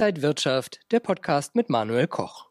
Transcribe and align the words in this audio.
Inside 0.00 0.22
Wirtschaft, 0.22 0.80
der 0.92 1.00
Podcast 1.00 1.54
mit 1.54 1.68
Manuel 1.68 2.06
Koch. 2.06 2.46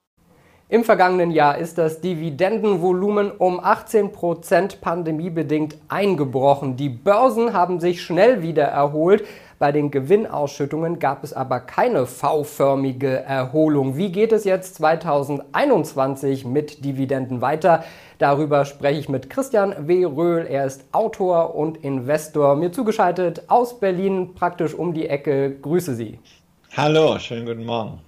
Im 0.68 0.84
vergangenen 0.84 1.32
Jahr 1.32 1.58
ist 1.58 1.80
das 1.80 2.00
Dividendenvolumen 2.00 3.32
um 3.32 3.60
18 3.60 4.12
Prozent 4.12 4.82
pandemiebedingt 4.82 5.76
eingebrochen. 5.88 6.76
Die 6.76 6.90
Börsen 6.90 7.54
haben 7.54 7.80
sich 7.80 8.04
schnell 8.04 8.44
wieder 8.44 8.66
erholt. 8.66 9.26
Bei 9.58 9.72
den 9.72 9.90
Gewinnausschüttungen 9.90 11.00
gab 11.00 11.24
es 11.24 11.34
aber 11.34 11.60
keine 11.60 12.06
V-förmige 12.06 13.24
Erholung. 13.24 13.98
Wie 13.98 14.12
geht 14.12 14.32
es 14.32 14.44
jetzt 14.44 14.76
2021 14.76 16.46
mit 16.46 16.86
Dividenden 16.86 17.42
weiter? 17.42 17.84
Darüber 18.20 18.64
spreche 18.64 19.00
ich 19.00 19.10
mit 19.10 19.32
Christian 19.32 19.88
W. 19.88 20.06
Röhl. 20.06 20.46
Er 20.46 20.66
ist 20.66 20.86
Autor 20.92 21.56
und 21.56 21.84
Investor. 21.84 22.56
Mir 22.56 22.72
zugeschaltet 22.72 23.46
aus 23.48 23.80
Berlin, 23.80 24.36
praktisch 24.36 24.76
um 24.76 24.94
die 24.94 25.10
Ecke. 25.10 25.58
Grüße 25.60 25.96
Sie. 25.96 26.20
Hallo, 26.78 27.18
schönen 27.18 27.48
guten 27.48 27.66
Morgen. 27.66 28.00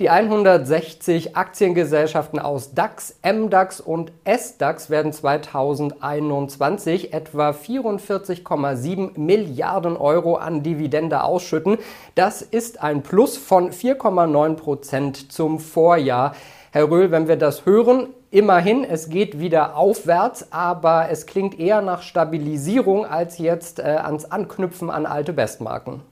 Die 0.00 0.10
160 0.10 1.36
Aktiengesellschaften 1.36 2.40
aus 2.40 2.74
DAX, 2.74 3.20
MDAX 3.22 3.80
und 3.80 4.10
SDAX 4.24 4.90
werden 4.90 5.12
2021 5.12 7.14
etwa 7.14 7.50
44,7 7.50 9.16
Milliarden 9.16 9.96
Euro 9.96 10.34
an 10.34 10.64
Dividende 10.64 11.22
ausschütten. 11.22 11.78
Das 12.16 12.42
ist 12.42 12.82
ein 12.82 13.04
Plus 13.04 13.36
von 13.36 13.70
4,9 13.70 14.56
Prozent 14.56 15.30
zum 15.30 15.60
Vorjahr. 15.60 16.34
Herr 16.72 16.90
Röhl, 16.90 17.12
wenn 17.12 17.28
wir 17.28 17.36
das 17.36 17.64
hören, 17.64 18.08
immerhin, 18.32 18.82
es 18.82 19.08
geht 19.08 19.38
wieder 19.38 19.76
aufwärts, 19.76 20.50
aber 20.50 21.10
es 21.10 21.26
klingt 21.26 21.60
eher 21.60 21.80
nach 21.80 22.02
Stabilisierung 22.02 23.06
als 23.06 23.38
jetzt 23.38 23.78
äh, 23.78 23.82
ans 23.82 24.24
Anknüpfen 24.24 24.90
an 24.90 25.06
alte 25.06 25.32
Bestmarken. 25.32 26.02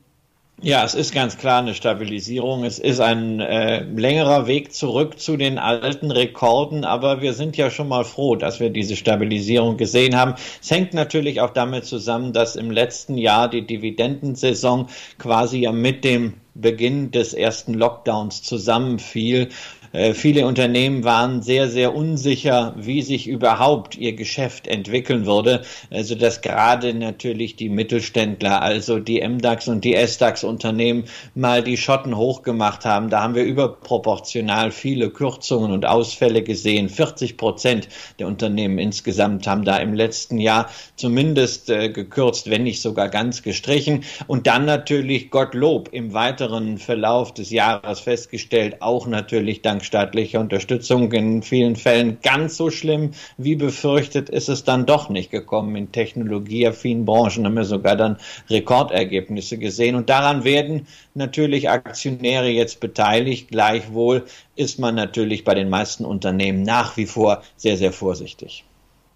Ja, 0.62 0.84
es 0.84 0.94
ist 0.94 1.14
ganz 1.14 1.38
klar 1.38 1.60
eine 1.60 1.74
Stabilisierung. 1.74 2.64
Es 2.64 2.78
ist 2.78 3.00
ein 3.00 3.40
äh, 3.40 3.82
längerer 3.82 4.46
Weg 4.46 4.74
zurück 4.74 5.18
zu 5.18 5.38
den 5.38 5.58
alten 5.58 6.10
Rekorden, 6.10 6.84
aber 6.84 7.22
wir 7.22 7.32
sind 7.32 7.56
ja 7.56 7.70
schon 7.70 7.88
mal 7.88 8.04
froh, 8.04 8.36
dass 8.36 8.60
wir 8.60 8.68
diese 8.68 8.94
Stabilisierung 8.94 9.78
gesehen 9.78 10.16
haben. 10.16 10.34
Es 10.60 10.70
hängt 10.70 10.92
natürlich 10.92 11.40
auch 11.40 11.50
damit 11.50 11.86
zusammen, 11.86 12.34
dass 12.34 12.56
im 12.56 12.70
letzten 12.70 13.16
Jahr 13.16 13.48
die 13.48 13.66
Dividendensaison 13.66 14.88
quasi 15.16 15.60
ja 15.60 15.72
mit 15.72 16.04
dem 16.04 16.34
Beginn 16.54 17.10
des 17.10 17.34
ersten 17.34 17.74
Lockdowns 17.74 18.42
zusammenfiel 18.42 19.48
äh, 19.92 20.14
viele 20.14 20.46
Unternehmen 20.46 21.02
waren 21.02 21.42
sehr, 21.42 21.68
sehr 21.68 21.94
unsicher, 21.94 22.74
wie 22.76 23.02
sich 23.02 23.26
überhaupt 23.26 23.96
ihr 23.96 24.14
Geschäft 24.14 24.68
entwickeln 24.68 25.26
würde. 25.26 25.62
Also 25.90 26.14
dass 26.14 26.42
gerade 26.42 26.94
natürlich 26.94 27.56
die 27.56 27.68
Mittelständler, 27.68 28.62
also 28.62 29.00
die 29.00 29.20
MDAX 29.20 29.66
und 29.66 29.84
die 29.84 29.94
SDAX 29.94 30.44
Unternehmen 30.44 31.04
mal 31.34 31.64
die 31.64 31.76
Schotten 31.76 32.16
hochgemacht 32.16 32.84
haben. 32.84 33.10
Da 33.10 33.22
haben 33.22 33.34
wir 33.34 33.42
überproportional 33.42 34.70
viele 34.70 35.10
Kürzungen 35.10 35.72
und 35.72 35.86
Ausfälle 35.86 36.42
gesehen. 36.42 36.88
40 36.88 37.36
Prozent 37.36 37.88
der 38.20 38.28
Unternehmen 38.28 38.78
insgesamt 38.78 39.48
haben 39.48 39.64
da 39.64 39.76
im 39.78 39.94
letzten 39.94 40.38
Jahr 40.38 40.70
zumindest 40.94 41.68
äh, 41.68 41.88
gekürzt, 41.88 42.48
wenn 42.48 42.62
nicht 42.62 42.80
sogar 42.80 43.08
ganz 43.08 43.42
gestrichen. 43.42 44.04
Und 44.28 44.46
dann 44.46 44.66
natürlich 44.66 45.30
Gottlob 45.30 45.88
im 45.90 46.12
weiteren 46.12 46.39
Verlauf 46.78 47.34
des 47.34 47.50
Jahres 47.50 48.00
festgestellt, 48.00 48.80
auch 48.80 49.06
natürlich 49.06 49.62
dank 49.62 49.84
staatlicher 49.84 50.40
Unterstützung 50.40 51.12
in 51.12 51.42
vielen 51.42 51.76
Fällen 51.76 52.18
ganz 52.22 52.56
so 52.56 52.70
schlimm 52.70 53.10
wie 53.36 53.56
befürchtet 53.56 54.28
ist 54.30 54.48
es 54.48 54.64
dann 54.64 54.86
doch 54.86 55.10
nicht 55.10 55.30
gekommen. 55.30 55.76
In 55.76 55.92
technologieaffinen 55.92 57.04
Branchen 57.04 57.44
haben 57.44 57.54
wir 57.54 57.64
sogar 57.64 57.96
dann 57.96 58.16
Rekordergebnisse 58.48 59.58
gesehen 59.58 59.94
und 59.94 60.08
daran 60.08 60.44
werden 60.44 60.86
natürlich 61.14 61.68
Aktionäre 61.68 62.48
jetzt 62.48 62.80
beteiligt. 62.80 63.48
Gleichwohl 63.48 64.24
ist 64.56 64.78
man 64.78 64.94
natürlich 64.94 65.44
bei 65.44 65.54
den 65.54 65.68
meisten 65.68 66.04
Unternehmen 66.04 66.62
nach 66.62 66.96
wie 66.96 67.06
vor 67.06 67.42
sehr, 67.56 67.76
sehr 67.76 67.92
vorsichtig. 67.92 68.64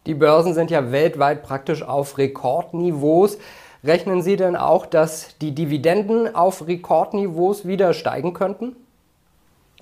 Die 0.06 0.14
Börsen 0.14 0.52
sind 0.52 0.70
ja 0.70 0.92
weltweit 0.92 1.42
praktisch 1.42 1.82
auf 1.82 2.18
Rekordniveaus. 2.18 3.38
Rechnen 3.84 4.22
Sie 4.22 4.36
denn 4.36 4.56
auch, 4.56 4.86
dass 4.86 5.36
die 5.38 5.54
Dividenden 5.54 6.34
auf 6.34 6.66
Rekordniveaus 6.66 7.66
wieder 7.66 7.92
steigen 7.92 8.32
könnten? 8.32 8.76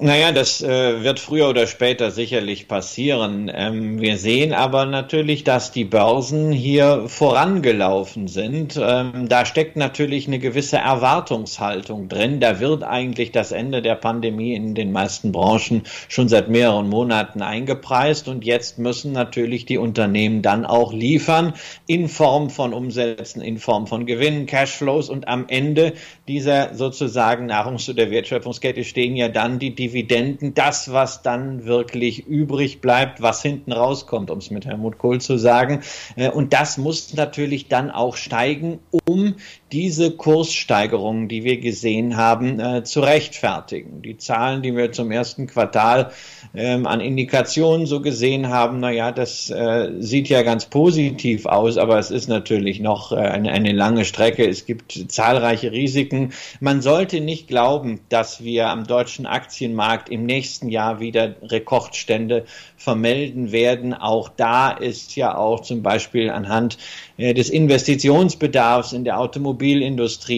Naja, 0.00 0.32
das 0.32 0.62
äh, 0.62 1.03
wird 1.04 1.20
früher 1.20 1.50
oder 1.50 1.66
später 1.66 2.10
sicherlich 2.10 2.66
passieren. 2.66 3.53
Ähm, 3.54 4.00
wir 4.00 4.16
sehen 4.16 4.54
aber 4.54 4.86
natürlich, 4.86 5.44
dass 5.44 5.70
die 5.70 5.84
Börsen 5.84 6.50
hier 6.50 7.04
vorangelaufen 7.08 8.26
sind. 8.26 8.81
Ähm, 8.82 9.28
da 9.28 9.44
steckt 9.44 9.76
natürlich 9.76 10.26
eine 10.26 10.38
gewisse 10.38 10.78
Erwartungshaltung 10.78 12.08
drin. 12.08 12.41
Da 12.41 12.58
wird 12.58 12.84
eigentlich 12.84 13.32
das 13.32 13.52
Ende 13.52 13.82
der 13.82 13.97
Pandemie 13.97 14.54
in 14.54 14.75
den 14.75 14.92
meisten 14.92 15.31
Branchen 15.31 15.82
schon 16.08 16.26
seit 16.26 16.48
mehreren 16.48 16.88
Monaten 16.88 17.42
eingepreist. 17.42 18.28
Und 18.28 18.47
jetzt 18.47 18.78
müssen 18.78 19.12
natürlich 19.12 19.66
die 19.66 19.76
Unternehmen 19.76 20.41
dann 20.41 20.64
auch 20.64 20.94
liefern 20.94 21.52
in 21.86 22.08
Form 22.08 22.48
von 22.48 22.72
Umsätzen, 22.72 23.42
in 23.42 23.58
Form 23.58 23.86
von 23.86 24.06
Gewinnen, 24.06 24.47
Cashflows. 24.47 25.10
Und 25.10 25.28
am 25.28 25.44
Ende 25.48 25.92
dieser 26.28 26.75
sozusagen 26.75 27.44
Nahrungs- 27.44 27.91
oder 27.91 28.10
Wertschöpfungskette 28.10 28.84
stehen 28.84 29.16
ja 29.16 29.28
dann 29.28 29.58
die 29.58 29.81
Dividenden, 29.82 30.54
das, 30.54 30.93
was 30.93 31.22
dann 31.22 31.65
wirklich 31.65 32.25
übrig 32.28 32.81
bleibt, 32.81 33.20
was 33.20 33.43
hinten 33.43 33.72
rauskommt, 33.72 34.31
um 34.31 34.38
es 34.38 34.53
mit 34.53 34.65
Helmut 34.65 34.98
Kohl 34.98 35.20
zu 35.20 35.38
sagen. 35.38 35.81
Äh, 36.15 36.31
und 36.31 36.53
das 36.53 36.78
muss 36.78 37.15
natürlich 37.15 37.66
dann 37.66 37.91
auch 37.91 38.15
steigen, 38.15 38.78
um 39.06 39.34
diese 39.72 40.10
Kurssteigerungen, 40.10 41.28
die 41.28 41.44
wir 41.44 41.58
gesehen 41.58 42.18
haben, 42.18 42.60
äh, 42.60 42.84
zu 42.84 43.00
rechtfertigen. 43.00 44.02
Die 44.02 44.18
Zahlen, 44.18 44.62
die 44.62 44.76
wir 44.76 44.92
zum 44.92 45.10
ersten 45.10 45.46
Quartal 45.46 46.10
ähm, 46.54 46.86
an 46.86 47.00
Indikationen 47.00 47.86
so 47.86 48.02
gesehen 48.02 48.50
haben, 48.50 48.80
na 48.80 48.90
ja, 48.90 49.12
das 49.12 49.48
äh, 49.48 49.90
sieht 49.98 50.28
ja 50.28 50.42
ganz 50.42 50.66
positiv 50.66 51.46
aus, 51.46 51.78
aber 51.78 51.98
es 51.98 52.10
ist 52.10 52.28
natürlich 52.28 52.80
noch 52.80 53.12
äh, 53.12 53.16
eine, 53.16 53.50
eine 53.50 53.72
lange 53.72 54.04
Strecke. 54.04 54.46
Es 54.46 54.66
gibt 54.66 55.10
zahlreiche 55.10 55.72
Risiken. 55.72 56.32
Man 56.60 56.82
sollte 56.82 57.20
nicht 57.20 57.48
glauben, 57.48 58.00
dass 58.10 58.44
wir 58.44 58.68
am 58.68 58.86
deutschen 58.86 59.24
Aktienmarkt 59.24 60.10
im 60.10 60.26
nächsten 60.26 60.68
Jahr 60.68 61.00
wieder 61.00 61.36
Rekordstände 61.42 62.44
vermelden 62.76 63.52
werden. 63.52 63.94
Auch 63.94 64.28
da 64.28 64.70
ist 64.70 65.16
ja 65.16 65.34
auch 65.34 65.60
zum 65.60 65.82
Beispiel 65.82 66.28
anhand 66.28 66.76
äh, 67.16 67.32
des 67.32 67.48
Investitionsbedarfs 67.48 68.92
in 68.92 69.04
der 69.04 69.18
Automobilindustrie 69.18 69.61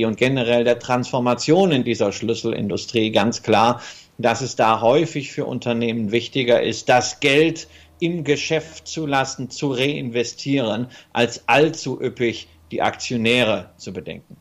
und 0.04 0.16
generell 0.16 0.64
der 0.64 0.78
Transformation 0.78 1.72
in 1.72 1.84
dieser 1.84 2.12
Schlüsselindustrie 2.12 3.10
ganz 3.10 3.42
klar, 3.42 3.80
dass 4.18 4.40
es 4.40 4.56
da 4.56 4.80
häufig 4.80 5.32
für 5.32 5.46
Unternehmen 5.46 6.12
wichtiger 6.12 6.62
ist, 6.62 6.88
das 6.88 7.20
Geld 7.20 7.66
im 8.00 8.24
Geschäft 8.24 8.86
zu 8.86 9.06
lassen, 9.06 9.50
zu 9.50 9.72
reinvestieren, 9.72 10.88
als 11.12 11.48
allzu 11.48 12.00
üppig 12.00 12.48
die 12.70 12.82
Aktionäre 12.82 13.70
zu 13.76 13.92
bedenken. 13.92 14.36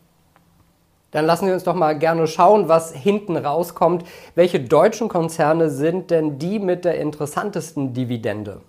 Dann 1.12 1.26
lassen 1.26 1.46
wir 1.46 1.54
uns 1.54 1.64
doch 1.64 1.76
mal 1.76 1.98
gerne 1.98 2.26
schauen, 2.28 2.68
was 2.68 2.92
hinten 2.92 3.38
rauskommt. 3.38 4.04
Welche 4.34 4.60
deutschen 4.60 5.10
Konzerne 5.10 5.70
sind 5.70 6.10
denn 6.10 6.40
die 6.40 6.58
mit 6.58 6.86
der 6.86 7.00
interessantesten 7.00 7.94
Dividende? 7.94 8.62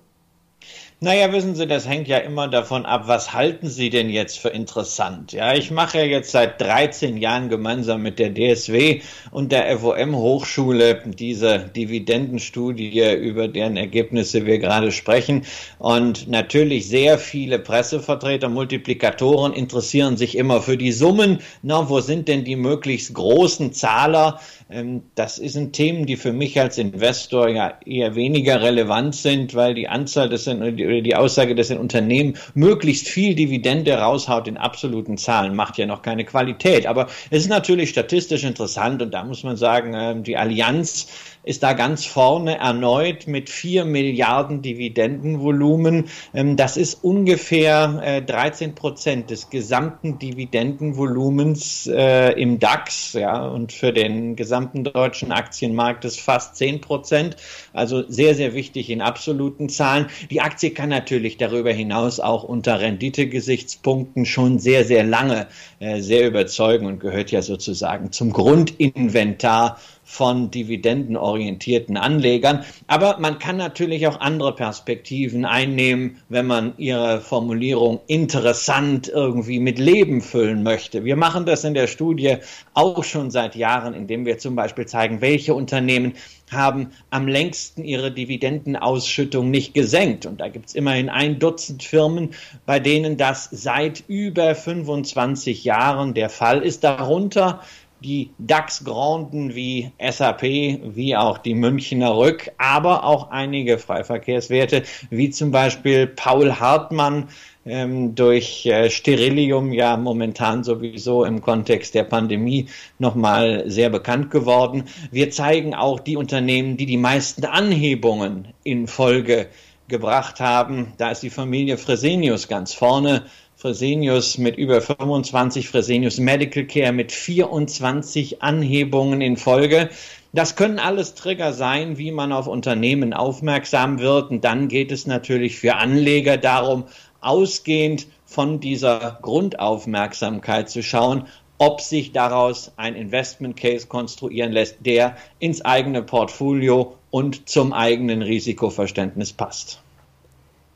Naja, 1.00 1.32
wissen 1.32 1.56
Sie, 1.56 1.66
das 1.66 1.88
hängt 1.88 2.06
ja 2.06 2.19
immer 2.19 2.47
davon 2.47 2.87
ab, 2.87 3.03
was 3.06 3.34
halten 3.34 3.69
Sie 3.69 3.91
denn 3.91 4.09
jetzt 4.09 4.38
für 4.38 4.50
interessant? 4.50 5.32
Ja, 5.32 5.53
ich 5.53 5.72
mache 5.72 5.99
ja 5.99 6.05
jetzt 6.05 6.31
seit 6.31 6.60
13 6.60 7.16
Jahren 7.19 7.49
gemeinsam 7.49 8.00
mit 8.00 8.21
der 8.21 8.32
DSW 8.32 9.00
und 9.33 9.50
der 9.50 9.77
FOM 9.78 10.16
Hochschule 10.16 11.03
diese 11.04 11.59
Dividendenstudie, 11.59 13.16
über 13.16 13.49
deren 13.49 13.77
Ergebnisse 13.77 14.47
wir 14.47 14.59
gerade 14.60 14.93
sprechen. 14.93 15.44
Und 15.78 16.28
natürlich 16.28 16.88
sehr 16.88 17.19
viele 17.19 17.59
Pressevertreter, 17.59 18.49
Multiplikatoren 18.49 19.53
interessieren 19.53 20.16
sich 20.16 20.38
immer 20.38 20.62
für 20.62 20.78
die 20.78 20.93
Summen. 20.93 21.41
Na, 21.63 21.91
wo 21.91 22.01
sind 22.01 22.28
denn 22.28 22.45
die 22.45 22.57
möglichst 22.57 23.13
großen 23.13 23.72
Zahler? 23.72 24.41
Ähm, 24.71 25.03
das 25.15 25.36
sind 25.36 25.74
Themen, 25.74 26.07
die 26.07 26.16
für 26.16 26.33
mich 26.33 26.59
als 26.59 26.78
Investor 26.78 27.48
ja 27.48 27.78
eher 27.84 28.15
weniger 28.15 28.63
relevant 28.63 29.15
sind, 29.15 29.54
weil 29.54 29.74
die 29.74 29.89
Anzahl 29.89 30.28
des 30.28 30.45
oder 30.86 31.01
die 31.01 31.16
Aussage, 31.16 31.54
dass 31.54 31.71
ein 31.71 31.78
Unternehmen 31.78 32.36
möglichst 32.54 33.09
viel 33.09 33.34
Dividende 33.34 33.95
raushaut 33.95 34.48
in 34.48 34.57
absoluten 34.57 35.19
Zahlen, 35.19 35.54
macht 35.54 35.78
ja 35.78 35.86
noch 35.86 36.03
keine 36.03 36.25
Qualität. 36.25 36.86
Aber 36.86 37.07
es 37.31 37.42
ist 37.42 37.48
natürlich 37.48 37.91
statistisch 37.91 38.45
interessant 38.45 39.03
und 39.03 39.13
da 39.13 39.25
muss 39.25 39.42
man 39.42 39.57
sagen, 39.57 39.95
ähm, 39.95 40.22
die 40.22 40.36
Allianz 40.36 41.07
ist 41.44 41.62
da 41.62 41.72
ganz 41.72 42.04
vorne 42.04 42.58
erneut 42.58 43.26
mit 43.26 43.50
4 43.50 43.84
Milliarden 43.84 44.62
Dividendenvolumen. 44.62 46.06
Ähm, 46.32 46.56
das 46.56 46.76
ist 46.76 47.02
ungefähr 47.02 48.22
13 48.26 48.70
äh, 48.70 48.72
Prozent 48.72 49.30
des 49.30 49.50
gesamten 49.50 50.18
Dividendenvolumens 50.18 51.86
äh, 51.86 52.32
im 52.41 52.58
DAX. 52.58 53.12
Ja, 53.12 53.46
und 53.46 53.72
für 53.72 53.92
den 53.92 54.36
gesamten 54.36 54.84
deutschen 54.84 55.32
Aktienmarkt 55.32 56.04
ist 56.04 56.20
fast 56.20 56.56
10 56.56 56.80
Prozent. 56.80 57.36
Also 57.72 58.04
sehr, 58.08 58.34
sehr 58.34 58.54
wichtig 58.54 58.91
in 58.91 59.00
absoluten 59.00 59.68
Zahlen. 59.68 60.06
Die 60.30 60.41
Aktie 60.41 60.70
kann 60.70 60.88
natürlich 60.88 61.36
darüber 61.36 61.72
hinaus 61.72 62.20
auch 62.20 62.44
unter 62.44 62.80
Renditegesichtspunkten 62.80 64.26
schon 64.26 64.58
sehr, 64.58 64.84
sehr 64.84 65.04
lange 65.04 65.46
äh, 65.80 66.00
sehr 66.00 66.26
überzeugen 66.26 66.86
und 66.86 67.00
gehört 67.00 67.30
ja 67.30 67.42
sozusagen 67.42 68.12
zum 68.12 68.32
Grundinventar 68.32 69.78
von 70.04 70.51
dividendenorientierten 70.51 71.97
Anlegern. 71.97 72.65
Aber 72.86 73.18
man 73.18 73.39
kann 73.39 73.56
natürlich 73.56 74.06
auch 74.06 74.21
andere 74.21 74.54
Perspektiven 74.54 75.45
einnehmen, 75.45 76.18
wenn 76.28 76.47
man 76.47 76.74
ihre 76.77 77.21
Formulierung 77.21 78.01
interessant 78.06 79.09
irgendwie 79.09 79.59
mit 79.59 79.78
Leben 79.78 80.21
füllen 80.21 80.62
möchte. 80.62 81.04
Wir 81.04 81.16
machen 81.16 81.47
das 81.47 81.65
in 81.65 81.74
der 81.74 81.86
Studie 81.86 82.36
auch 82.74 83.03
schon 83.03 83.30
seit 83.30 83.56
Jahren, 83.56 83.95
indem 83.95 84.27
wir 84.27 84.39
zum 84.39 84.54
Beispiel 84.54 84.86
zeigen, 84.86 85.21
welche 85.21 85.54
Unternehmen 85.54 86.15
haben 86.51 86.92
am 87.10 87.27
längsten 87.27 87.84
ihre 87.84 88.12
Dividendenausschüttung 88.12 89.51
nicht 89.51 89.74
gesenkt. 89.74 90.27
Und 90.27 90.41
da 90.41 90.48
gibt 90.48 90.68
es 90.68 90.74
immerhin 90.74 91.09
ein 91.09 91.39
Dutzend 91.39 91.83
Firmen, 91.83 92.30
bei 92.66 92.80
denen 92.80 93.16
das 93.16 93.48
seit 93.51 94.04
über 94.09 94.54
25 94.54 95.65
Jahren 95.65 96.15
der 96.15 96.28
Fall 96.28 96.62
ist. 96.62 96.84
Darunter 96.84 97.60
die 98.04 98.30
DAX-Granden 98.39 99.54
wie 99.54 99.91
SAP, 99.98 100.42
wie 100.42 101.16
auch 101.16 101.39
die 101.39 101.54
Münchner 101.54 102.16
Rück, 102.16 102.53
aber 102.59 103.04
auch 103.04 103.30
einige 103.30 103.78
Freiverkehrswerte, 103.78 104.83
wie 105.10 105.30
zum 105.30 105.51
Beispiel 105.51 106.06
Paul 106.06 106.60
Hartmann, 106.60 107.28
ähm, 107.66 108.15
durch 108.15 108.66
äh, 108.66 108.91
Sterilium 108.91 109.72
ja 109.72 109.97
momentan 109.97 110.65
sowieso 110.65 111.24
im 111.24 111.41
Kontext 111.41 111.95
der 111.95 112.04
Pandemie 112.04 112.68
nochmal 112.98 113.65
sehr 113.66 113.89
bekannt 113.89 114.30
geworden. 114.30 114.84
Wir 115.10 115.30
zeigen 115.30 115.74
auch 115.74 115.98
die 116.01 116.18
Unternehmen, 116.18 116.77
die 116.77 116.84
die 116.84 116.98
meisten 116.98 117.47
Anhebungen 117.47 118.48
in 118.65 118.86
Folge 118.86 119.48
gebracht 119.89 120.41
haben. 120.41 120.92
Da 120.98 121.10
ist 121.10 121.22
die 121.22 121.30
Familie 121.30 121.78
Fresenius 121.78 122.48
ganz 122.48 122.74
vorne 122.74 123.24
Fresenius 123.65 124.37
mit 124.37 124.59
über 124.59 124.83
25, 124.83 125.71
Fresenius 125.71 126.19
Medical 126.19 126.65
Care 126.65 126.93
mit 126.93 127.13
24 127.13 128.43
Anhebungen 128.43 129.22
in 129.22 129.39
Folge. 129.39 129.89
Das 130.34 130.55
können 130.55 130.78
alles 130.78 131.15
Trigger 131.15 131.55
sein, 131.55 131.97
wie 131.97 132.11
man 132.11 132.31
auf 132.31 132.47
Unternehmen 132.47 133.15
aufmerksam 133.15 134.01
wird. 134.01 134.31
Und 134.31 134.45
dann 134.45 134.69
geht 134.69 134.93
es 134.93 135.07
natürlich 135.07 135.57
für 135.57 135.77
Anleger 135.77 136.37
darum, 136.37 136.84
ausgehend 137.22 138.07
von 138.27 138.61
dieser 138.61 139.19
Grundaufmerksamkeit 139.22 140.69
zu 140.69 140.83
schauen, 140.83 141.27
ob 141.57 141.81
sich 141.81 142.13
daraus 142.13 142.72
ein 142.77 142.95
Investment 142.95 143.57
Case 143.57 143.87
konstruieren 143.87 144.53
lässt, 144.53 144.84
der 144.84 145.16
ins 145.39 145.65
eigene 145.65 146.03
Portfolio 146.03 146.97
und 147.11 147.49
zum 147.49 147.72
eigenen 147.72 148.21
Risikoverständnis 148.21 149.33
passt. 149.33 149.81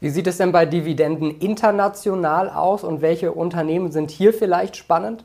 Wie 0.00 0.10
sieht 0.10 0.26
es 0.26 0.38
denn 0.38 0.52
bei 0.52 0.64
Dividenden 0.64 1.38
international 1.40 2.50
aus 2.50 2.84
und 2.84 3.02
welche 3.02 3.32
Unternehmen 3.32 3.90
sind 3.90 4.10
hier 4.10 4.32
vielleicht 4.32 4.76
spannend? 4.76 5.24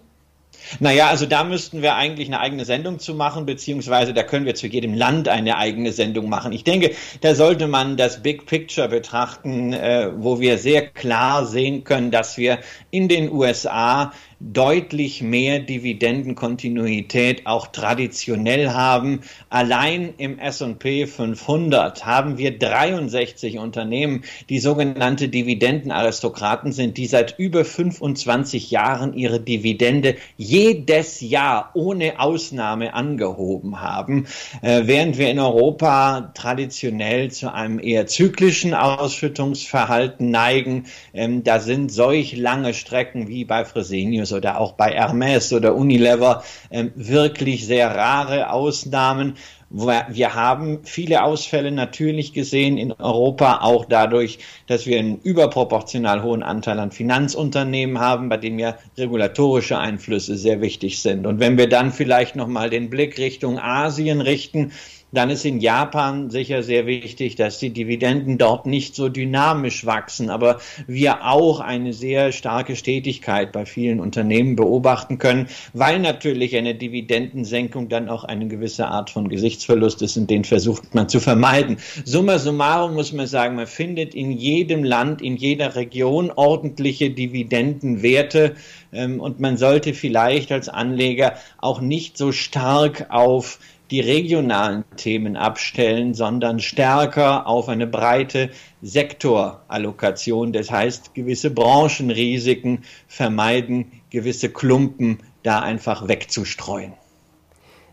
Naja, 0.79 1.09
also 1.09 1.25
da 1.25 1.43
müssten 1.43 1.81
wir 1.81 1.95
eigentlich 1.95 2.27
eine 2.27 2.39
eigene 2.39 2.65
Sendung 2.65 2.99
zu 2.99 3.13
machen, 3.13 3.45
beziehungsweise 3.45 4.13
da 4.13 4.23
können 4.23 4.45
wir 4.45 4.55
zu 4.55 4.67
jedem 4.67 4.93
Land 4.93 5.27
eine 5.27 5.57
eigene 5.57 5.91
Sendung 5.91 6.29
machen. 6.29 6.53
Ich 6.53 6.63
denke, 6.63 6.91
da 7.21 7.35
sollte 7.35 7.67
man 7.67 7.97
das 7.97 8.23
Big 8.23 8.45
Picture 8.45 8.87
betrachten, 8.87 9.73
äh, 9.73 10.11
wo 10.15 10.39
wir 10.39 10.57
sehr 10.57 10.87
klar 10.87 11.45
sehen 11.45 11.83
können, 11.83 12.11
dass 12.11 12.37
wir 12.37 12.59
in 12.91 13.07
den 13.07 13.31
USA 13.31 14.13
deutlich 14.51 15.21
mehr 15.21 15.59
Dividendenkontinuität 15.59 17.45
auch 17.45 17.67
traditionell 17.67 18.71
haben. 18.71 19.21
Allein 19.49 20.13
im 20.17 20.37
S&P 20.37 21.07
500 21.07 22.05
haben 22.05 22.37
wir 22.37 22.57
63 22.57 23.57
Unternehmen, 23.57 24.23
die 24.49 24.59
sogenannte 24.59 25.29
Dividendenaristokraten 25.29 26.73
sind, 26.73 26.97
die 26.97 27.05
seit 27.05 27.39
über 27.39 27.63
25 27.63 28.69
Jahren 28.71 29.13
ihre 29.13 29.39
Dividende 29.39 30.15
jedes 30.35 31.21
Jahr 31.21 31.71
ohne 31.73 32.19
Ausnahme 32.19 32.93
angehoben 32.93 33.79
haben, 33.79 34.27
äh, 34.61 34.81
während 34.85 35.17
wir 35.17 35.31
in 35.31 35.39
Europa 35.39 36.31
traditionell 36.33 37.31
zu 37.31 37.53
einem 37.53 37.79
eher 37.79 38.07
zyklischen 38.07 38.73
Ausschüttungsverhalten 38.73 40.29
neigen. 40.29 40.87
Ähm, 41.13 41.43
da 41.43 41.59
sind 41.59 41.91
solch 41.91 42.35
lange 42.35 42.73
Strecken 42.73 43.29
wie 43.29 43.45
bei 43.45 43.63
Fresenius 43.63 44.32
oder 44.33 44.59
auch 44.59 44.73
bei 44.73 44.91
Hermes 44.91 45.53
oder 45.53 45.75
Unilever 45.75 46.43
ähm, 46.71 46.91
wirklich 46.95 47.65
sehr 47.65 47.95
rare 47.95 48.51
Ausnahmen. 48.51 49.35
Wir 49.75 50.35
haben 50.35 50.81
viele 50.83 51.23
Ausfälle 51.23 51.71
natürlich 51.71 52.31
gesehen 52.33 52.77
in 52.77 52.91
Europa, 52.91 53.61
auch 53.61 53.85
dadurch, 53.85 54.37
dass 54.67 54.85
wir 54.85 54.99
einen 54.99 55.17
überproportional 55.17 56.21
hohen 56.21 56.43
Anteil 56.43 56.77
an 56.77 56.91
Finanzunternehmen 56.91 57.99
haben, 57.99 58.29
bei 58.29 58.37
denen 58.37 58.59
ja 58.59 58.77
regulatorische 58.99 59.79
Einflüsse 59.79 60.37
sehr 60.37 60.61
wichtig 60.61 61.01
sind. 61.01 61.25
Und 61.25 61.39
wenn 61.39 61.57
wir 61.57 61.67
dann 61.69 61.91
vielleicht 61.91 62.35
nochmal 62.35 62.69
den 62.69 62.91
Blick 62.91 63.17
Richtung 63.17 63.57
Asien 63.57 64.21
richten, 64.21 64.73
dann 65.13 65.29
ist 65.29 65.45
in 65.45 65.59
Japan 65.59 66.29
sicher 66.29 66.63
sehr 66.63 66.87
wichtig, 66.87 67.35
dass 67.35 67.59
die 67.59 67.69
Dividenden 67.69 68.37
dort 68.37 68.65
nicht 68.65 68.95
so 68.95 69.09
dynamisch 69.09 69.85
wachsen, 69.85 70.29
aber 70.29 70.59
wir 70.87 71.25
auch 71.25 71.59
eine 71.59 71.93
sehr 71.93 72.31
starke 72.31 72.75
Stetigkeit 72.75 73.51
bei 73.51 73.65
vielen 73.65 73.99
Unternehmen 73.99 74.55
beobachten 74.55 75.19
können, 75.19 75.47
weil 75.73 75.99
natürlich 75.99 76.55
eine 76.57 76.73
Dividendensenkung 76.73 77.89
dann 77.89 78.09
auch 78.09 78.23
eine 78.23 78.47
gewisse 78.47 78.87
Art 78.87 79.11
von 79.11 79.29
Gesichtsverlust 79.29 80.01
ist 80.01 80.17
und 80.17 80.29
den 80.29 80.43
versucht 80.43 80.95
man 80.95 81.07
zu 81.07 81.19
vermeiden. 81.19 81.77
Summa 82.05 82.39
summarum 82.39 82.95
muss 82.95 83.13
man 83.13 83.27
sagen, 83.27 83.55
man 83.55 83.67
findet 83.67 84.15
in 84.15 84.31
jedem 84.31 84.83
Land, 84.83 85.21
in 85.21 85.37
jeder 85.37 85.75
Region 85.75 86.31
ordentliche 86.31 87.11
Dividendenwerte 87.11 88.55
ähm, 88.91 89.19
und 89.19 89.39
man 89.39 89.57
sollte 89.57 89.93
vielleicht 89.93 90.51
als 90.51 90.69
Anleger 90.69 91.33
auch 91.59 91.81
nicht 91.81 92.17
so 92.17 92.31
stark 92.31 93.07
auf 93.09 93.59
die 93.93 93.99
regionalen 93.99 94.85
Themen 94.97 95.37
abstellen, 95.37 96.15
sondern 96.15 96.59
stärker 96.59 97.45
auf 97.45 97.69
eine 97.69 97.85
breite 97.85 98.49
Sektorallokation. 98.81 100.51
Das 100.51 100.71
heißt, 100.71 101.13
gewisse 101.13 101.51
Branchenrisiken 101.51 102.85
vermeiden, 103.07 103.91
gewisse 104.09 104.49
Klumpen 104.49 105.19
da 105.43 105.59
einfach 105.59 106.07
wegzustreuen. 106.07 106.93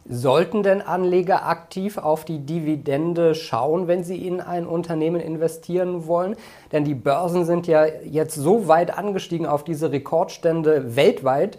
Sollten 0.08 0.62
denn 0.62 0.80
Anleger 0.80 1.46
aktiv 1.46 1.98
auf 1.98 2.24
die 2.24 2.38
Dividende 2.38 3.34
schauen, 3.34 3.86
wenn 3.86 4.02
sie 4.02 4.26
in 4.26 4.40
ein 4.40 4.66
Unternehmen 4.66 5.20
investieren 5.20 6.06
wollen? 6.06 6.34
Denn 6.72 6.84
die 6.84 6.94
Börsen 6.94 7.44
sind 7.44 7.66
ja 7.66 7.84
jetzt 7.84 8.36
so 8.36 8.66
weit 8.66 8.96
angestiegen 8.96 9.46
auf 9.46 9.64
diese 9.64 9.92
Rekordstände 9.92 10.96
weltweit, 10.96 11.58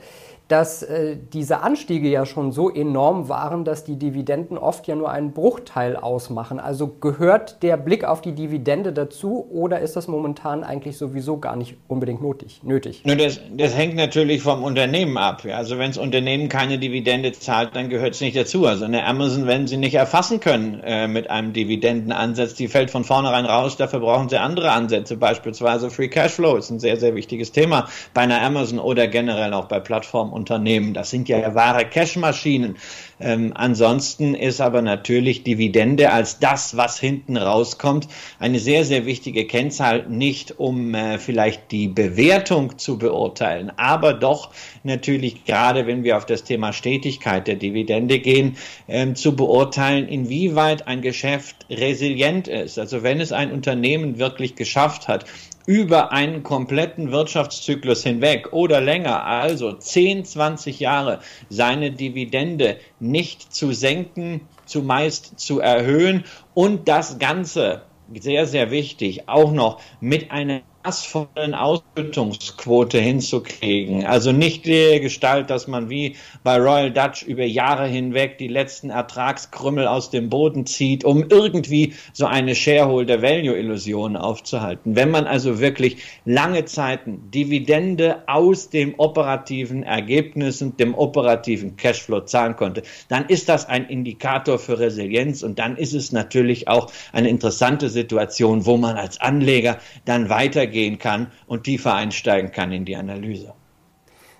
dass 0.51 0.83
äh, 0.83 1.17
diese 1.31 1.61
Anstiege 1.61 2.09
ja 2.09 2.25
schon 2.25 2.51
so 2.51 2.69
enorm 2.69 3.29
waren, 3.29 3.63
dass 3.63 3.85
die 3.85 3.95
Dividenden 3.95 4.57
oft 4.57 4.87
ja 4.87 4.95
nur 4.95 5.09
einen 5.09 5.31
Bruchteil 5.31 5.95
ausmachen. 5.95 6.59
Also 6.59 6.87
gehört 6.87 7.63
der 7.63 7.77
Blick 7.77 8.03
auf 8.03 8.21
die 8.21 8.33
Dividende 8.33 8.91
dazu 8.91 9.47
oder 9.49 9.79
ist 9.79 9.95
das 9.95 10.07
momentan 10.07 10.63
eigentlich 10.63 10.97
sowieso 10.97 11.37
gar 11.37 11.55
nicht 11.55 11.75
unbedingt 11.87 12.21
nötig? 12.21 12.61
nötig? 12.63 13.03
Nur 13.05 13.15
das, 13.15 13.39
das 13.55 13.75
hängt 13.75 13.95
natürlich 13.95 14.41
vom 14.41 14.63
Unternehmen 14.63 15.17
ab. 15.17 15.43
Also 15.45 15.77
wenn 15.77 15.91
das 15.91 15.97
Unternehmen 15.97 16.49
keine 16.49 16.79
Dividende 16.79 17.31
zahlt, 17.31 17.75
dann 17.75 17.89
gehört 17.89 18.15
es 18.15 18.21
nicht 18.21 18.35
dazu. 18.35 18.65
Also 18.65 18.85
eine 18.85 19.05
Amazon, 19.05 19.47
wenn 19.47 19.67
sie 19.67 19.77
nicht 19.77 19.95
erfassen 19.95 20.39
können 20.39 20.81
äh, 20.83 21.07
mit 21.07 21.29
einem 21.29 21.53
Dividendenansatz, 21.53 22.55
die 22.55 22.67
fällt 22.67 22.91
von 22.91 23.03
vornherein 23.03 23.45
raus. 23.45 23.77
Dafür 23.77 23.99
brauchen 23.99 24.29
sie 24.29 24.37
andere 24.37 24.71
Ansätze, 24.71 25.17
beispielsweise 25.17 25.89
Free 25.89 26.09
Cashflow 26.09 26.57
ist 26.57 26.69
ein 26.71 26.79
sehr, 26.79 26.97
sehr 26.97 27.15
wichtiges 27.15 27.51
Thema 27.51 27.87
bei 28.13 28.21
einer 28.21 28.41
Amazon 28.41 28.79
oder 28.79 29.07
generell 29.07 29.53
auch 29.53 29.65
bei 29.65 29.79
Plattformen 29.79 30.33
Unternehmen. 30.41 30.93
Das 30.93 31.11
sind 31.11 31.29
ja 31.29 31.53
wahre 31.53 31.85
Cashmaschinen. 31.85 32.75
Ähm, 33.19 33.51
ansonsten 33.53 34.33
ist 34.33 34.61
aber 34.61 34.81
natürlich 34.81 35.43
Dividende 35.43 36.11
als 36.11 36.39
das, 36.39 36.75
was 36.75 36.99
hinten 36.99 37.37
rauskommt, 37.37 38.07
eine 38.39 38.57
sehr, 38.57 38.83
sehr 38.83 39.05
wichtige 39.05 39.45
Kennzahl, 39.45 40.07
nicht 40.09 40.59
um 40.59 40.95
äh, 40.95 41.19
vielleicht 41.19 41.71
die 41.71 41.87
Bewertung 41.87 42.79
zu 42.79 42.97
beurteilen, 42.97 43.71
aber 43.77 44.13
doch 44.13 44.49
natürlich 44.83 45.45
gerade, 45.45 45.85
wenn 45.85 46.03
wir 46.03 46.17
auf 46.17 46.25
das 46.25 46.43
Thema 46.43 46.73
Stetigkeit 46.73 47.47
der 47.47 47.57
Dividende 47.57 48.17
gehen, 48.17 48.57
ähm, 48.87 49.15
zu 49.15 49.35
beurteilen, 49.35 50.07
inwieweit 50.07 50.87
ein 50.87 51.01
Geschäft 51.01 51.67
resilient 51.69 52.47
ist. 52.47 52.79
Also 52.79 53.03
wenn 53.03 53.21
es 53.21 53.31
ein 53.31 53.51
Unternehmen 53.51 54.17
wirklich 54.17 54.55
geschafft 54.55 55.07
hat, 55.07 55.25
über 55.65 56.11
einen 56.11 56.43
kompletten 56.43 57.11
Wirtschaftszyklus 57.11 58.03
hinweg 58.03 58.51
oder 58.51 58.81
länger, 58.81 59.25
also 59.25 59.73
10, 59.73 60.25
20 60.25 60.79
Jahre, 60.79 61.19
seine 61.49 61.91
Dividende 61.91 62.77
nicht 62.99 63.53
zu 63.53 63.71
senken, 63.71 64.41
zumeist 64.65 65.39
zu 65.39 65.59
erhöhen 65.59 66.25
und 66.53 66.87
das 66.87 67.19
Ganze 67.19 67.83
sehr, 68.13 68.45
sehr 68.45 68.71
wichtig, 68.71 69.27
auch 69.27 69.51
noch 69.51 69.81
mit 69.99 70.31
einer 70.31 70.61
maßvollen 70.83 71.53
Ausschüttungsquote 71.53 72.99
hinzukriegen. 72.99 74.05
Also 74.05 74.31
nicht 74.31 74.65
der 74.65 74.99
Gestalt, 74.99 75.49
dass 75.49 75.67
man 75.67 75.89
wie 75.89 76.15
bei 76.43 76.57
Royal 76.57 76.91
Dutch 76.91 77.23
über 77.23 77.43
Jahre 77.43 77.87
hinweg 77.87 78.37
die 78.37 78.47
letzten 78.47 78.89
Ertragskrümmel 78.89 79.87
aus 79.87 80.09
dem 80.09 80.29
Boden 80.29 80.65
zieht, 80.65 81.03
um 81.03 81.25
irgendwie 81.29 81.93
so 82.13 82.25
eine 82.25 82.55
Shareholder-Value-Illusion 82.55 84.15
aufzuhalten. 84.15 84.95
Wenn 84.95 85.11
man 85.11 85.25
also 85.25 85.59
wirklich 85.59 85.97
lange 86.25 86.65
Zeiten 86.65 87.29
Dividende 87.31 88.23
aus 88.27 88.69
dem 88.69 88.95
operativen 88.97 89.83
Ergebnis 89.83 90.61
und 90.61 90.79
dem 90.79 90.95
operativen 90.95 91.75
Cashflow 91.77 92.21
zahlen 92.21 92.55
konnte, 92.55 92.83
dann 93.07 93.25
ist 93.25 93.49
das 93.49 93.67
ein 93.67 93.87
Indikator 93.87 94.57
für 94.57 94.79
Resilienz 94.79 95.43
und 95.43 95.59
dann 95.59 95.77
ist 95.77 95.93
es 95.93 96.11
natürlich 96.11 96.67
auch 96.67 96.91
eine 97.13 97.29
interessante 97.29 97.89
Situation, 97.89 98.65
wo 98.65 98.77
man 98.77 98.97
als 98.97 99.19
Anleger 99.21 99.77
dann 100.05 100.29
weiter 100.29 100.67
weitergehen 100.71 100.97
kann 100.97 101.27
und 101.47 101.63
tiefer 101.63 101.93
einsteigen 101.93 102.51
kann 102.51 102.71
in 102.71 102.85
die 102.85 102.95
Analyse. 102.95 103.53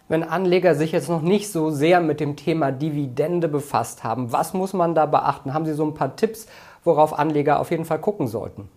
Wenn 0.07 0.23
Anleger 0.23 0.75
sich 0.75 0.91
jetzt 0.91 1.09
noch 1.09 1.21
nicht 1.21 1.49
so 1.49 1.69
sehr 1.69 2.01
mit 2.01 2.19
dem 2.19 2.35
Thema 2.35 2.71
Dividende 2.71 3.47
befasst 3.47 4.03
haben, 4.03 4.31
was 4.31 4.53
muss 4.53 4.73
man 4.73 4.93
da 4.93 5.05
beachten? 5.05 5.53
Haben 5.53 5.65
Sie 5.65 5.73
so 5.73 5.85
ein 5.85 5.93
paar 5.93 6.15
Tipps, 6.15 6.47
worauf 6.83 7.17
Anleger 7.17 7.59
auf 7.59 7.71
jeden 7.71 7.85
Fall 7.85 7.99
gucken 7.99 8.27
sollten? 8.27 8.67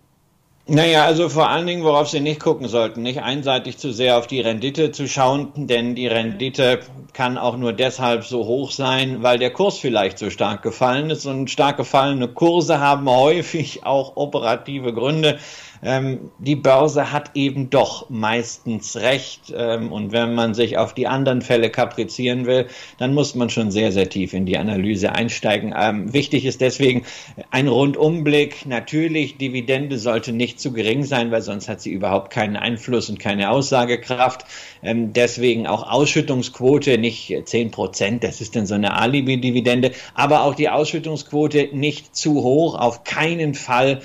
Naja, 0.67 1.05
also 1.05 1.29
vor 1.29 1.49
allen 1.49 1.67
Dingen, 1.67 1.83
worauf 1.83 2.09
Sie 2.09 2.21
nicht 2.21 2.39
gucken 2.39 2.67
sollten, 2.67 3.03
nicht 3.03 3.21
einseitig 3.21 3.77
zu 3.77 3.91
sehr 3.91 4.17
auf 4.17 4.25
die 4.25 4.41
Rendite 4.41 4.91
zu 4.91 5.07
schauen, 5.07 5.51
denn 5.55 5.93
die 5.93 6.07
Rendite 6.07 6.79
kann 7.13 7.37
auch 7.37 7.55
nur 7.55 7.71
deshalb 7.71 8.23
so 8.23 8.45
hoch 8.45 8.71
sein, 8.71 9.21
weil 9.21 9.37
der 9.37 9.51
Kurs 9.51 9.77
vielleicht 9.77 10.17
so 10.17 10.31
stark 10.31 10.63
gefallen 10.63 11.11
ist 11.11 11.27
und 11.27 11.51
stark 11.51 11.77
gefallene 11.77 12.29
Kurse 12.29 12.79
haben 12.79 13.07
häufig 13.07 13.85
auch 13.85 14.15
operative 14.15 14.91
Gründe 14.91 15.37
ähm, 15.85 16.31
die 16.39 16.55
Börse 16.55 17.11
hat 17.11 17.31
eben 17.35 17.69
doch 17.69 18.09
meistens 18.09 18.97
recht. 18.97 19.53
Ähm, 19.55 19.91
und 19.91 20.11
wenn 20.11 20.33
man 20.33 20.55
sich 20.55 20.77
auf 20.77 20.93
die 20.95 21.05
anderen 21.05 21.41
Fälle 21.41 21.69
kaprizieren 21.69 22.47
will, 22.47 22.67
dann 22.97 23.13
muss 23.13 23.35
man 23.35 23.51
schon 23.51 23.69
sehr, 23.69 23.91
sehr 23.91 24.09
tief 24.09 24.33
in 24.33 24.47
die 24.47 24.57
Analyse 24.57 25.11
einsteigen. 25.11 25.73
Ähm, 25.77 26.11
wichtig 26.11 26.45
ist 26.45 26.59
deswegen 26.59 27.05
ein 27.51 27.67
Rundumblick. 27.67 28.65
Natürlich, 28.65 29.37
Dividende 29.37 29.99
sollte 29.99 30.33
nicht 30.33 30.59
zu 30.59 30.73
gering 30.73 31.03
sein, 31.03 31.29
weil 31.29 31.43
sonst 31.43 31.69
hat 31.69 31.81
sie 31.81 31.91
überhaupt 31.91 32.31
keinen 32.31 32.55
Einfluss 32.55 33.09
und 33.09 33.19
keine 33.19 33.51
Aussagekraft. 33.51 34.45
Ähm, 34.81 35.13
deswegen 35.13 35.67
auch 35.67 35.89
Ausschüttungsquote 35.89 36.97
nicht 36.97 37.31
10 37.45 37.69
Prozent, 37.69 38.23
das 38.23 38.41
ist 38.41 38.55
dann 38.55 38.65
so 38.65 38.73
eine 38.73 38.97
Alibi-Dividende, 38.97 39.91
aber 40.15 40.43
auch 40.43 40.55
die 40.55 40.69
Ausschüttungsquote 40.69 41.69
nicht 41.73 42.15
zu 42.15 42.41
hoch, 42.41 42.73
auf 42.75 43.03
keinen 43.03 43.53
Fall 43.53 44.01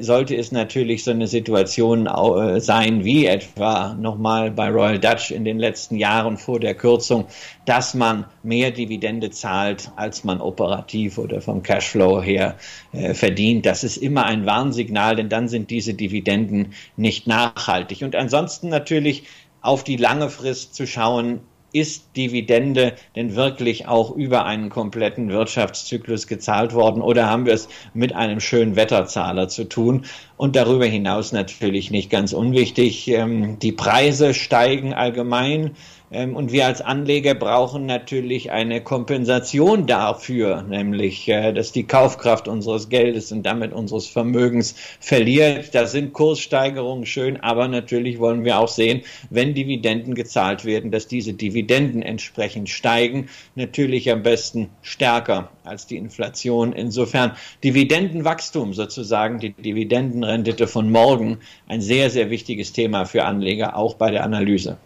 sollte 0.00 0.36
es 0.36 0.52
natürlich 0.52 1.02
so 1.02 1.12
eine 1.12 1.26
Situation 1.26 2.06
äh, 2.06 2.60
sein 2.60 3.04
wie 3.04 3.24
etwa 3.24 3.94
nochmal 3.94 4.50
bei 4.50 4.68
Royal 4.68 4.98
Dutch 4.98 5.30
in 5.30 5.46
den 5.46 5.58
letzten 5.58 5.96
Jahren 5.96 6.36
vor 6.36 6.60
der 6.60 6.74
Kürzung, 6.74 7.26
dass 7.64 7.94
man 7.94 8.26
mehr 8.42 8.70
Dividende 8.70 9.30
zahlt, 9.30 9.90
als 9.96 10.24
man 10.24 10.42
operativ 10.42 11.16
oder 11.16 11.40
vom 11.40 11.62
Cashflow 11.62 12.20
her 12.20 12.56
äh, 12.92 13.14
verdient. 13.14 13.64
Das 13.64 13.82
ist 13.82 13.96
immer 13.96 14.26
ein 14.26 14.44
Warnsignal, 14.44 15.16
denn 15.16 15.30
dann 15.30 15.48
sind 15.48 15.70
diese 15.70 15.94
Dividenden 15.94 16.74
nicht 16.96 17.26
nachhaltig. 17.26 18.02
Und 18.02 18.14
ansonsten 18.14 18.68
natürlich 18.68 19.24
auf 19.62 19.84
die 19.84 19.96
lange 19.96 20.28
Frist 20.28 20.74
zu 20.74 20.86
schauen, 20.86 21.40
ist 21.72 22.16
Dividende 22.16 22.94
denn 23.16 23.34
wirklich 23.34 23.86
auch 23.88 24.14
über 24.14 24.44
einen 24.44 24.70
kompletten 24.70 25.30
Wirtschaftszyklus 25.30 26.26
gezahlt 26.26 26.74
worden 26.74 27.02
oder 27.02 27.28
haben 27.28 27.46
wir 27.46 27.54
es 27.54 27.68
mit 27.94 28.14
einem 28.14 28.40
schönen 28.40 28.76
Wetterzahler 28.76 29.48
zu 29.48 29.64
tun? 29.64 30.04
Und 30.36 30.56
darüber 30.56 30.86
hinaus 30.86 31.32
natürlich 31.32 31.90
nicht 31.90 32.10
ganz 32.10 32.32
unwichtig, 32.32 33.08
ähm, 33.08 33.58
die 33.58 33.72
Preise 33.72 34.34
steigen 34.34 34.92
allgemein 34.92 35.72
und 36.12 36.52
wir 36.52 36.66
als 36.66 36.82
Anleger 36.82 37.34
brauchen 37.34 37.86
natürlich 37.86 38.50
eine 38.50 38.82
Kompensation 38.82 39.86
dafür, 39.86 40.60
nämlich, 40.60 41.26
äh, 41.26 41.54
dass 41.54 41.72
die 41.72 41.84
Kaufkraft 41.84 42.48
unseres 42.48 42.90
Geldes 42.90 43.32
und 43.32 43.44
damit 43.44 43.72
unseres 43.72 44.08
Vermögens 44.08 44.74
verliert. 45.00 45.74
Da 45.74 45.86
sind 45.86 46.12
Kurssteigerungen 46.12 47.06
schön, 47.06 47.38
aber 47.40 47.66
natürlich 47.66 48.18
wollen 48.18 48.44
wir 48.44 48.58
auch 48.58 48.68
sehen, 48.68 49.00
wenn 49.30 49.54
Dividenden 49.54 50.14
gezahlt 50.14 50.66
werden, 50.66 50.90
dass 50.90 51.06
diese 51.06 51.32
Dividenden 51.32 52.02
entsprechend 52.02 52.68
steigen. 52.68 53.30
Natürlich 53.54 54.10
am 54.10 54.22
besten 54.22 54.68
stärker 54.82 55.50
als 55.64 55.86
die 55.86 55.96
Inflation. 55.96 56.74
Insofern 56.74 57.32
Dividendenwachstum 57.64 58.74
sozusagen, 58.74 59.38
die 59.38 59.54
Dividendenrendite 59.54 60.66
von 60.66 60.90
morgen, 60.92 61.38
ein 61.68 61.80
sehr, 61.80 62.10
sehr 62.10 62.28
wichtiges 62.28 62.74
Thema 62.74 63.06
für 63.06 63.24
Anleger, 63.24 63.76
auch 63.78 63.94
bei 63.94 64.10
der 64.10 64.24
Analyse 64.24 64.76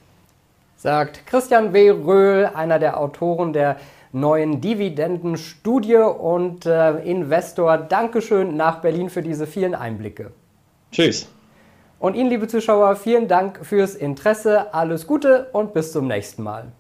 sagt 0.87 1.27
Christian 1.27 1.73
W. 1.73 1.91
Röhl, 1.91 2.49
einer 2.55 2.79
der 2.79 3.01
Autoren 3.01 3.53
der 3.53 3.75
neuen 4.13 4.61
Dividendenstudie 4.61 5.97
und 5.97 6.65
äh, 6.65 6.99
Investor. 6.99 7.77
Dankeschön 7.77 8.57
nach 8.57 8.83
Berlin 8.83 9.11
für 9.11 9.21
diese 9.21 9.49
vielen 9.49 9.75
Einblicke. 9.75 10.31
Tschüss. 10.93 11.27
Und 11.99 12.15
Ihnen, 12.15 12.31
liebe 12.31 12.47
Zuschauer, 12.47 12.95
vielen 12.95 13.27
Dank 13.27 13.67
fürs 13.67 13.97
Interesse. 13.97 14.73
Alles 14.73 15.09
Gute 15.09 15.49
und 15.53 15.75
bis 15.75 15.91
zum 15.91 16.07
nächsten 16.07 16.45
Mal. 16.45 16.71